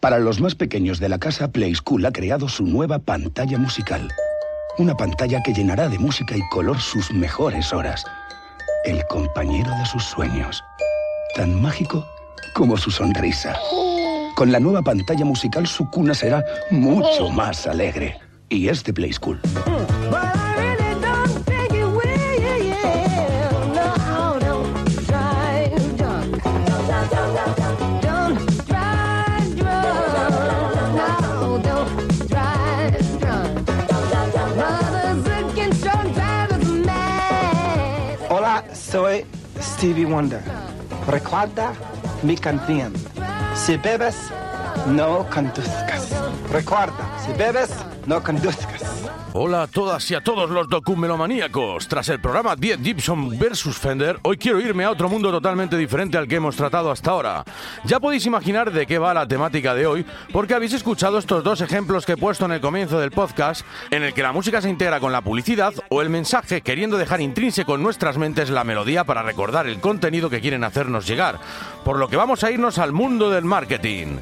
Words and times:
Para 0.00 0.18
los 0.18 0.40
más 0.40 0.54
pequeños 0.54 0.98
de 0.98 1.10
la 1.10 1.18
casa, 1.18 1.52
Play 1.52 1.74
School 1.74 2.06
ha 2.06 2.12
creado 2.12 2.48
su 2.48 2.64
nueva 2.64 3.00
pantalla 3.00 3.58
musical. 3.58 4.08
Una 4.78 4.96
pantalla 4.96 5.42
que 5.42 5.52
llenará 5.52 5.90
de 5.90 5.98
música 5.98 6.34
y 6.34 6.40
color 6.48 6.80
sus 6.80 7.12
mejores 7.12 7.70
horas. 7.74 8.02
El 8.86 9.06
compañero 9.08 9.70
de 9.76 9.84
sus 9.84 10.02
sueños. 10.02 10.64
Tan 11.34 11.60
mágico 11.60 12.06
como 12.54 12.78
su 12.78 12.90
sonrisa. 12.90 13.54
Con 14.36 14.50
la 14.50 14.58
nueva 14.58 14.80
pantalla 14.80 15.26
musical 15.26 15.66
su 15.66 15.90
cuna 15.90 16.14
será 16.14 16.42
mucho 16.70 17.28
más 17.28 17.66
alegre. 17.66 18.18
Y 18.48 18.68
es 18.68 18.82
de 18.82 18.94
Play 18.94 19.12
School. 19.12 19.38
Soy 38.72 39.24
Stevie 39.60 40.04
Wonder. 40.04 40.42
Recuerda 41.06 41.72
mi 42.22 42.36
canción. 42.36 42.92
Si 43.54 43.76
bebes, 43.76 44.16
no 44.86 45.26
conduzcas. 45.30 46.08
Recuerda, 46.52 47.18
si 47.24 47.32
bebes, 47.32 47.70
no 48.06 48.22
conduzcas. 48.22 48.69
Hola 49.32 49.62
a 49.62 49.66
todas 49.68 50.10
y 50.10 50.16
a 50.16 50.24
todos 50.24 50.50
los 50.50 50.68
documelomaníacos. 50.68 51.86
Tras 51.86 52.08
el 52.08 52.20
programa 52.20 52.56
10 52.56 52.80
Gibson 52.82 53.38
vs 53.38 53.78
Fender, 53.78 54.18
hoy 54.22 54.36
quiero 54.36 54.60
irme 54.60 54.82
a 54.82 54.90
otro 54.90 55.08
mundo 55.08 55.30
totalmente 55.30 55.76
diferente 55.76 56.18
al 56.18 56.26
que 56.26 56.34
hemos 56.34 56.56
tratado 56.56 56.90
hasta 56.90 57.12
ahora. 57.12 57.44
Ya 57.84 58.00
podéis 58.00 58.26
imaginar 58.26 58.72
de 58.72 58.86
qué 58.86 58.98
va 58.98 59.14
la 59.14 59.28
temática 59.28 59.72
de 59.76 59.86
hoy, 59.86 60.04
porque 60.32 60.54
habéis 60.54 60.72
escuchado 60.72 61.16
estos 61.16 61.44
dos 61.44 61.60
ejemplos 61.60 62.06
que 62.06 62.14
he 62.14 62.16
puesto 62.16 62.44
en 62.44 62.50
el 62.50 62.60
comienzo 62.60 62.98
del 62.98 63.12
podcast, 63.12 63.64
en 63.92 64.02
el 64.02 64.14
que 64.14 64.24
la 64.24 64.32
música 64.32 64.60
se 64.60 64.68
integra 64.68 64.98
con 64.98 65.12
la 65.12 65.22
publicidad 65.22 65.74
o 65.90 66.02
el 66.02 66.10
mensaje 66.10 66.62
queriendo 66.62 66.98
dejar 66.98 67.20
intrínseco 67.20 67.76
en 67.76 67.84
nuestras 67.84 68.18
mentes 68.18 68.50
la 68.50 68.64
melodía 68.64 69.04
para 69.04 69.22
recordar 69.22 69.68
el 69.68 69.78
contenido 69.78 70.28
que 70.28 70.40
quieren 70.40 70.64
hacernos 70.64 71.06
llegar. 71.06 71.38
Por 71.84 71.98
lo 71.98 72.08
que 72.08 72.16
vamos 72.16 72.42
a 72.42 72.50
irnos 72.50 72.78
al 72.78 72.92
mundo 72.92 73.30
del 73.30 73.44
marketing. 73.44 74.18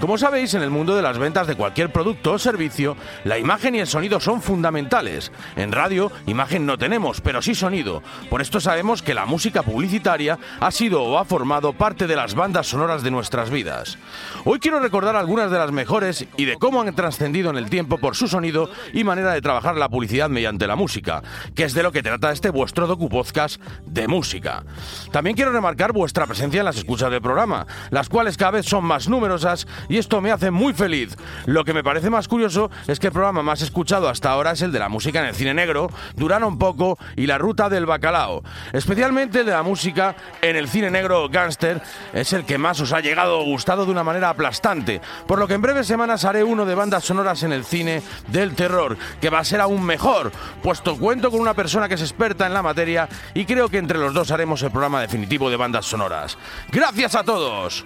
Como 0.00 0.16
sabéis, 0.16 0.54
en 0.54 0.62
el 0.62 0.70
mundo 0.70 0.94
de 0.94 1.02
las 1.02 1.18
ventas 1.18 1.48
de 1.48 1.56
cualquier 1.56 1.92
producto 1.92 2.32
o 2.32 2.38
servicio, 2.38 2.96
la 3.24 3.36
imagen 3.36 3.74
y 3.74 3.80
el 3.80 3.88
sonido 3.88 4.20
son 4.20 4.40
fundamentales. 4.40 5.32
En 5.56 5.72
radio, 5.72 6.12
imagen 6.26 6.66
no 6.66 6.78
tenemos, 6.78 7.20
pero 7.20 7.42
sí 7.42 7.56
sonido. 7.56 8.04
Por 8.30 8.40
esto 8.40 8.60
sabemos 8.60 9.02
que 9.02 9.12
la 9.12 9.26
música 9.26 9.64
publicitaria 9.64 10.38
ha 10.60 10.70
sido 10.70 11.02
o 11.02 11.18
ha 11.18 11.24
formado 11.24 11.72
parte 11.72 12.06
de 12.06 12.14
las 12.14 12.36
bandas 12.36 12.68
sonoras 12.68 13.02
de 13.02 13.10
nuestras 13.10 13.50
vidas. 13.50 13.98
Hoy 14.44 14.60
quiero 14.60 14.78
recordar 14.78 15.16
algunas 15.16 15.50
de 15.50 15.58
las 15.58 15.72
mejores 15.72 16.26
y 16.36 16.44
de 16.44 16.56
cómo 16.58 16.80
han 16.80 16.94
trascendido 16.94 17.50
en 17.50 17.56
el 17.56 17.68
tiempo 17.68 17.98
por 17.98 18.14
su 18.14 18.28
sonido 18.28 18.70
y 18.92 19.02
manera 19.02 19.32
de 19.32 19.42
trabajar 19.42 19.76
la 19.76 19.88
publicidad 19.88 20.28
mediante 20.28 20.68
la 20.68 20.76
música, 20.76 21.24
que 21.56 21.64
es 21.64 21.74
de 21.74 21.82
lo 21.82 21.90
que 21.90 22.04
trata 22.04 22.30
este 22.30 22.50
vuestro 22.50 22.86
docupodcast 22.86 23.60
de 23.84 24.06
música. 24.06 24.62
También 25.10 25.34
quiero 25.34 25.50
remarcar 25.50 25.92
vuestra 25.92 26.26
presencia 26.26 26.60
en 26.60 26.66
las 26.66 26.76
escuchas 26.76 27.10
del 27.10 27.20
programa, 27.20 27.66
las 27.90 28.08
cuales 28.08 28.36
cada 28.36 28.52
vez 28.52 28.66
son 28.66 28.84
más 28.84 29.08
numerosas 29.08 29.66
y 29.88 29.98
esto 29.98 30.20
me 30.20 30.30
hace 30.30 30.50
muy 30.50 30.72
feliz. 30.72 31.16
Lo 31.46 31.64
que 31.64 31.74
me 31.74 31.84
parece 31.84 32.10
más 32.10 32.28
curioso 32.28 32.70
es 32.86 32.98
que 32.98 33.08
el 33.08 33.12
programa 33.12 33.42
más 33.42 33.62
escuchado 33.62 34.08
hasta 34.08 34.30
ahora 34.30 34.52
es 34.52 34.62
el 34.62 34.72
de 34.72 34.78
la 34.78 34.88
música 34.88 35.20
en 35.20 35.26
el 35.26 35.34
cine 35.34 35.54
negro, 35.54 35.90
Durano 36.16 36.48
un 36.48 36.58
poco 36.58 36.98
y 37.16 37.26
La 37.26 37.38
ruta 37.38 37.68
del 37.68 37.86
bacalao. 37.86 38.42
Especialmente 38.72 39.40
el 39.40 39.46
de 39.46 39.52
la 39.52 39.62
música 39.62 40.16
en 40.42 40.56
el 40.56 40.68
cine 40.68 40.90
negro 40.90 41.28
gángster 41.28 41.80
es 42.12 42.32
el 42.32 42.44
que 42.44 42.58
más 42.58 42.80
os 42.80 42.92
ha 42.92 43.00
llegado 43.00 43.42
gustado 43.44 43.84
de 43.84 43.92
una 43.92 44.04
manera 44.04 44.30
aplastante, 44.30 45.00
por 45.26 45.38
lo 45.38 45.46
que 45.46 45.54
en 45.54 45.62
breves 45.62 45.86
semanas 45.86 46.24
haré 46.24 46.44
uno 46.44 46.64
de 46.64 46.74
bandas 46.74 47.04
sonoras 47.04 47.42
en 47.42 47.52
el 47.52 47.64
cine 47.64 48.02
del 48.28 48.54
terror, 48.54 48.96
que 49.20 49.30
va 49.30 49.40
a 49.40 49.44
ser 49.44 49.60
aún 49.60 49.84
mejor, 49.84 50.32
puesto 50.62 50.96
cuento 50.96 51.30
con 51.30 51.40
una 51.40 51.54
persona 51.54 51.88
que 51.88 51.94
es 51.94 52.02
experta 52.02 52.46
en 52.46 52.54
la 52.54 52.62
materia 52.62 53.08
y 53.34 53.44
creo 53.44 53.68
que 53.68 53.78
entre 53.78 53.98
los 53.98 54.14
dos 54.14 54.30
haremos 54.30 54.62
el 54.62 54.70
programa 54.70 55.00
definitivo 55.00 55.50
de 55.50 55.56
bandas 55.56 55.86
sonoras. 55.86 56.38
Gracias 56.70 57.14
a 57.14 57.24
todos. 57.24 57.84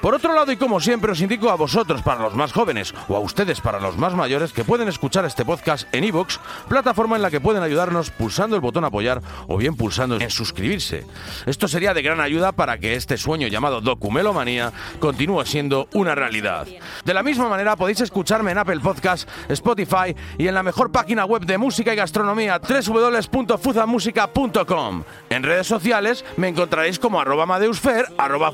Por 0.00 0.14
otro 0.14 0.32
lado, 0.32 0.52
y 0.52 0.56
como 0.56 0.78
siempre, 0.78 1.10
os 1.10 1.20
indico 1.20 1.50
a 1.50 1.56
vosotros 1.56 2.02
para 2.02 2.22
los 2.22 2.32
más 2.34 2.52
jóvenes 2.52 2.94
o 3.08 3.16
a 3.16 3.18
ustedes 3.18 3.60
para 3.60 3.80
los 3.80 3.96
más 3.96 4.14
mayores 4.14 4.52
que 4.52 4.62
pueden 4.62 4.86
escuchar 4.86 5.24
este 5.24 5.44
podcast 5.44 5.92
en 5.92 6.04
iVoox, 6.04 6.38
plataforma 6.68 7.16
en 7.16 7.22
la 7.22 7.32
que 7.32 7.40
pueden 7.40 7.64
ayudarnos 7.64 8.12
pulsando 8.12 8.54
el 8.54 8.62
botón 8.62 8.84
apoyar 8.84 9.20
o 9.48 9.56
bien 9.56 9.74
pulsando 9.74 10.20
en 10.20 10.30
suscribirse. 10.30 11.04
Esto 11.46 11.66
sería 11.66 11.94
de 11.94 12.02
gran 12.02 12.20
ayuda 12.20 12.52
para 12.52 12.78
que 12.78 12.94
este 12.94 13.16
sueño 13.16 13.48
llamado 13.48 13.80
documelomanía 13.80 14.72
continúe 15.00 15.44
siendo 15.44 15.88
una 15.92 16.14
realidad. 16.14 16.68
De 17.04 17.14
la 17.14 17.24
misma 17.24 17.48
manera, 17.48 17.74
podéis 17.74 18.00
escucharme 18.00 18.52
en 18.52 18.58
Apple 18.58 18.78
Podcast, 18.78 19.28
Spotify 19.48 20.14
y 20.38 20.46
en 20.46 20.54
la 20.54 20.62
mejor 20.62 20.92
página 20.92 21.24
web 21.24 21.44
de 21.44 21.58
música 21.58 21.92
y 21.92 21.96
gastronomía 21.96 22.60
www.fuzamusica.com. 22.60 25.02
En 25.28 25.42
redes 25.42 25.66
sociales 25.66 26.24
me 26.36 26.46
encontraréis 26.46 27.00
como 27.00 27.20
arroba 27.20 27.46
madeusfer, 27.46 28.06
arroba 28.16 28.52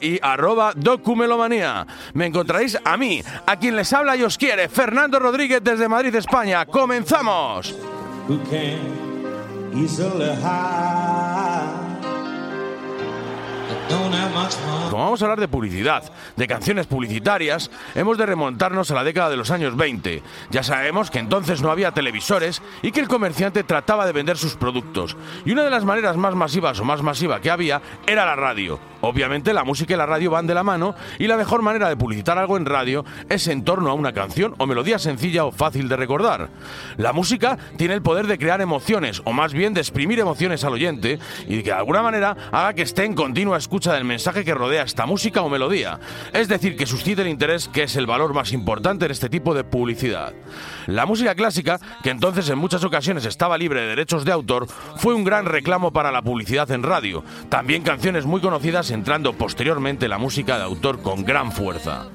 y 0.00 0.18
arroba 0.22 0.39
documelomanía. 0.76 1.86
Me 2.14 2.26
encontraréis 2.26 2.78
a 2.84 2.96
mí, 2.96 3.22
a 3.46 3.56
quien 3.56 3.76
les 3.76 3.92
habla 3.92 4.16
y 4.16 4.22
os 4.22 4.38
quiere, 4.38 4.68
Fernando 4.68 5.18
Rodríguez 5.18 5.60
desde 5.62 5.88
Madrid, 5.88 6.14
España. 6.14 6.66
¡Comenzamos! 6.66 7.74
Como 14.90 15.04
vamos 15.04 15.22
a 15.22 15.24
hablar 15.24 15.40
de 15.40 15.48
publicidad, 15.48 16.12
de 16.36 16.46
canciones 16.46 16.86
publicitarias, 16.86 17.70
hemos 17.94 18.18
de 18.18 18.26
remontarnos 18.26 18.90
a 18.90 18.94
la 18.94 19.04
década 19.04 19.30
de 19.30 19.36
los 19.36 19.50
años 19.50 19.76
20. 19.76 20.22
Ya 20.50 20.62
sabemos 20.62 21.10
que 21.10 21.18
entonces 21.18 21.62
no 21.62 21.70
había 21.70 21.92
televisores 21.92 22.62
y 22.82 22.92
que 22.92 23.00
el 23.00 23.08
comerciante 23.08 23.64
trataba 23.64 24.06
de 24.06 24.12
vender 24.12 24.36
sus 24.36 24.56
productos. 24.56 25.16
Y 25.44 25.52
una 25.52 25.64
de 25.64 25.70
las 25.70 25.84
maneras 25.84 26.16
más 26.16 26.34
masivas 26.34 26.78
o 26.80 26.84
más 26.84 27.02
masiva 27.02 27.40
que 27.40 27.50
había 27.50 27.82
era 28.06 28.26
la 28.26 28.36
radio. 28.36 28.78
Obviamente 29.00 29.54
la 29.54 29.64
música 29.64 29.94
y 29.94 29.96
la 29.96 30.06
radio 30.06 30.30
van 30.30 30.46
de 30.46 30.54
la 30.54 30.62
mano 30.62 30.94
y 31.18 31.26
la 31.26 31.36
mejor 31.36 31.62
manera 31.62 31.88
de 31.88 31.96
publicitar 31.96 32.38
algo 32.38 32.56
en 32.56 32.66
radio 32.66 33.04
es 33.28 33.48
en 33.48 33.64
torno 33.64 33.90
a 33.90 33.94
una 33.94 34.12
canción 34.12 34.54
o 34.58 34.66
melodía 34.66 34.98
sencilla 34.98 35.44
o 35.44 35.52
fácil 35.52 35.88
de 35.88 35.96
recordar. 35.96 36.50
La 36.96 37.12
música 37.12 37.58
tiene 37.76 37.94
el 37.94 38.02
poder 38.02 38.26
de 38.26 38.38
crear 38.38 38.60
emociones 38.60 39.22
o 39.24 39.32
más 39.32 39.52
bien 39.52 39.74
de 39.74 39.80
exprimir 39.80 40.18
emociones 40.18 40.64
al 40.64 40.74
oyente 40.74 41.18
y 41.48 41.62
que 41.62 41.70
de 41.70 41.72
alguna 41.72 42.02
manera 42.02 42.36
haga 42.52 42.74
que 42.74 42.82
esté 42.82 43.04
en 43.04 43.14
continua 43.14 43.56
escucha 43.56 43.92
del 43.92 44.04
mensaje 44.04 44.44
que 44.44 44.54
rodea 44.54 44.82
esta 44.82 45.06
música 45.06 45.42
o 45.42 45.48
melodía. 45.48 45.98
Es 46.32 46.48
decir, 46.48 46.76
que 46.76 46.86
suscite 46.86 47.22
el 47.22 47.28
interés 47.28 47.68
que 47.68 47.84
es 47.84 47.96
el 47.96 48.06
valor 48.06 48.34
más 48.34 48.52
importante 48.52 49.06
en 49.06 49.10
este 49.10 49.28
tipo 49.28 49.54
de 49.54 49.64
publicidad. 49.64 50.32
La 50.86 51.06
música 51.06 51.34
clásica, 51.34 51.78
que 52.02 52.10
entonces 52.10 52.48
en 52.48 52.58
muchas 52.58 52.84
ocasiones 52.84 53.24
estaba 53.24 53.58
libre 53.58 53.80
de 53.80 53.88
derechos 53.88 54.24
de 54.24 54.32
autor, 54.32 54.66
fue 54.96 55.14
un 55.14 55.24
gran 55.24 55.46
reclamo 55.46 55.92
para 55.92 56.12
la 56.12 56.22
publicidad 56.22 56.70
en 56.70 56.82
radio. 56.82 57.24
También 57.48 57.82
canciones 57.82 58.26
muy 58.26 58.40
conocidas 58.40 58.89
entrando 58.90 59.32
posteriormente 59.32 60.08
la 60.08 60.18
música 60.18 60.56
de 60.56 60.64
autor 60.64 61.02
con 61.02 61.24
gran 61.24 61.52
fuerza. 61.52 62.06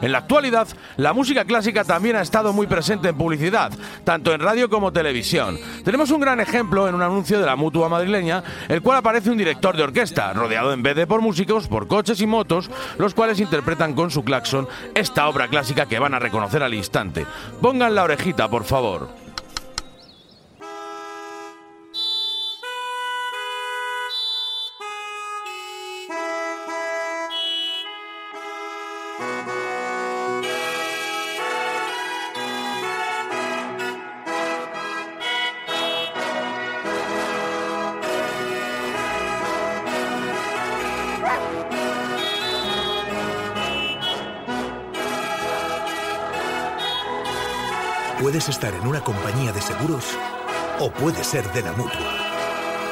En 0.00 0.12
la 0.12 0.18
actualidad, 0.18 0.68
la 0.96 1.12
música 1.12 1.44
clásica 1.44 1.84
también 1.84 2.16
ha 2.16 2.22
estado 2.22 2.52
muy 2.52 2.66
presente 2.66 3.08
en 3.08 3.16
publicidad, 3.16 3.72
tanto 4.04 4.32
en 4.32 4.40
radio 4.40 4.68
como 4.68 4.92
televisión. 4.92 5.58
Tenemos 5.84 6.10
un 6.10 6.20
gran 6.20 6.40
ejemplo 6.40 6.88
en 6.88 6.94
un 6.94 7.02
anuncio 7.02 7.38
de 7.38 7.46
la 7.46 7.56
mutua 7.56 7.88
madrileña, 7.88 8.42
el 8.68 8.82
cual 8.82 8.98
aparece 8.98 9.30
un 9.30 9.38
director 9.38 9.76
de 9.76 9.82
orquesta, 9.82 10.32
rodeado 10.32 10.72
en 10.72 10.82
vez 10.82 10.96
de 10.96 11.06
por 11.06 11.20
músicos, 11.20 11.68
por 11.68 11.86
coches 11.86 12.20
y 12.20 12.26
motos, 12.26 12.70
los 12.98 13.14
cuales 13.14 13.40
interpretan 13.40 13.94
con 13.94 14.10
su 14.10 14.24
claxon 14.24 14.68
esta 14.94 15.28
obra 15.28 15.48
clásica 15.48 15.86
que 15.86 15.98
van 15.98 16.14
a 16.14 16.18
reconocer 16.18 16.62
al 16.62 16.74
instante. 16.74 17.26
Pongan 17.60 17.94
la 17.94 18.04
orejita, 18.04 18.48
por 18.48 18.64
favor. 18.64 19.22
Puedes 48.22 48.48
estar 48.48 48.72
en 48.72 48.86
una 48.86 49.00
compañía 49.00 49.52
de 49.52 49.60
seguros 49.60 50.04
o 50.78 50.92
puedes 50.92 51.26
ser 51.26 51.44
de 51.52 51.60
la 51.60 51.72
mutua. 51.72 52.14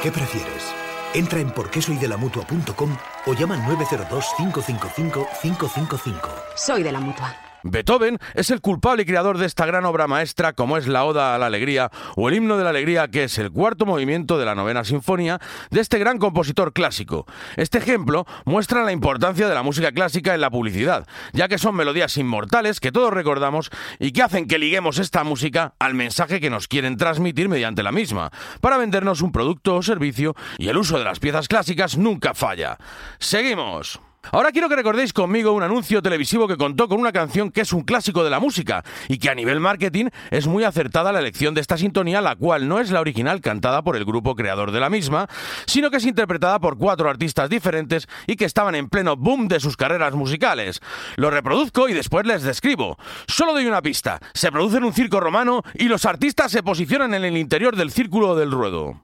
¿Qué 0.03 0.11
prefieres? 0.11 0.73
Entra 1.13 1.39
en 1.39 1.51
porquesoydelamutua.com 1.51 2.97
o 3.27 3.33
llama 3.33 3.55
al 3.55 3.63
902 3.63 4.25
555 4.35 5.27
555. 5.41 6.29
Soy 6.57 6.83
de 6.83 6.91
la 6.91 6.99
mutua. 6.99 7.50
Beethoven 7.63 8.17
es 8.33 8.49
el 8.49 8.61
culpable 8.61 9.03
y 9.03 9.05
creador 9.05 9.37
de 9.37 9.45
esta 9.45 9.65
gran 9.65 9.85
obra 9.85 10.07
maestra 10.07 10.53
como 10.53 10.77
es 10.77 10.87
la 10.87 11.05
Oda 11.05 11.35
a 11.35 11.37
la 11.37 11.45
Alegría 11.45 11.91
o 12.15 12.29
el 12.29 12.35
Himno 12.35 12.57
de 12.57 12.63
la 12.63 12.71
Alegría 12.71 13.07
que 13.09 13.25
es 13.25 13.37
el 13.37 13.51
cuarto 13.51 13.85
movimiento 13.85 14.37
de 14.37 14.45
la 14.45 14.55
novena 14.55 14.83
sinfonía 14.83 15.39
de 15.69 15.79
este 15.79 15.99
gran 15.99 16.17
compositor 16.17 16.73
clásico. 16.73 17.25
Este 17.57 17.77
ejemplo 17.77 18.25
muestra 18.45 18.83
la 18.83 18.91
importancia 18.91 19.47
de 19.47 19.55
la 19.55 19.63
música 19.63 19.91
clásica 19.91 20.33
en 20.33 20.41
la 20.41 20.49
publicidad, 20.49 21.07
ya 21.33 21.47
que 21.47 21.57
son 21.57 21.75
melodías 21.75 22.17
inmortales 22.17 22.79
que 22.79 22.91
todos 22.91 23.13
recordamos 23.13 23.69
y 23.99 24.11
que 24.11 24.23
hacen 24.23 24.47
que 24.47 24.59
liguemos 24.59 24.97
esta 24.97 25.23
música 25.23 25.73
al 25.79 25.93
mensaje 25.93 26.39
que 26.39 26.49
nos 26.49 26.67
quieren 26.67 26.97
transmitir 26.97 27.49
mediante 27.49 27.83
la 27.83 27.91
misma, 27.91 28.31
para 28.59 28.77
vendernos 28.77 29.21
un 29.21 29.31
producto 29.31 29.75
o 29.75 29.83
servicio 29.83 30.35
y 30.57 30.67
el 30.69 30.77
uso 30.77 30.97
de 30.97 31.05
las 31.05 31.19
piezas 31.19 31.47
clásicas 31.47 31.97
nunca 31.97 32.33
falla. 32.33 32.77
Seguimos. 33.19 34.01
Ahora 34.31 34.51
quiero 34.51 34.69
que 34.69 34.75
recordéis 34.75 35.13
conmigo 35.13 35.51
un 35.51 35.63
anuncio 35.63 36.01
televisivo 36.01 36.47
que 36.47 36.55
contó 36.55 36.87
con 36.87 36.99
una 36.99 37.11
canción 37.11 37.51
que 37.51 37.61
es 37.61 37.73
un 37.73 37.81
clásico 37.81 38.23
de 38.23 38.29
la 38.29 38.39
música 38.39 38.83
y 39.09 39.17
que 39.17 39.29
a 39.29 39.35
nivel 39.35 39.59
marketing 39.59 40.09
es 40.29 40.47
muy 40.47 40.63
acertada 40.63 41.11
la 41.11 41.19
elección 41.19 41.53
de 41.53 41.61
esta 41.61 41.77
sintonía, 41.77 42.21
la 42.21 42.35
cual 42.35 42.67
no 42.67 42.79
es 42.79 42.91
la 42.91 43.01
original 43.01 43.41
cantada 43.41 43.81
por 43.81 43.97
el 43.97 44.05
grupo 44.05 44.35
creador 44.35 44.71
de 44.71 44.79
la 44.79 44.89
misma, 44.89 45.27
sino 45.65 45.89
que 45.89 45.97
es 45.97 46.05
interpretada 46.05 46.59
por 46.59 46.77
cuatro 46.77 47.09
artistas 47.09 47.49
diferentes 47.49 48.07
y 48.27 48.35
que 48.35 48.45
estaban 48.45 48.75
en 48.75 48.89
pleno 48.89 49.17
boom 49.17 49.47
de 49.47 49.59
sus 49.59 49.75
carreras 49.75 50.13
musicales. 50.13 50.81
Lo 51.15 51.29
reproduzco 51.29 51.89
y 51.89 51.93
después 51.93 52.25
les 52.25 52.43
describo. 52.43 52.97
Solo 53.27 53.53
doy 53.53 53.65
una 53.65 53.81
pista. 53.81 54.19
Se 54.33 54.51
produce 54.51 54.77
en 54.77 54.85
un 54.85 54.93
circo 54.93 55.19
romano 55.19 55.63
y 55.73 55.85
los 55.85 56.05
artistas 56.05 56.51
se 56.51 56.63
posicionan 56.63 57.13
en 57.15 57.25
el 57.25 57.37
interior 57.37 57.75
del 57.75 57.91
círculo 57.91 58.35
del 58.35 58.51
ruedo. 58.51 59.01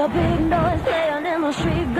A 0.00 0.08
big 0.08 0.40
noise, 0.48 0.80
playing 0.82 1.26
in 1.26 1.42
the 1.42 1.52
street, 1.52 1.99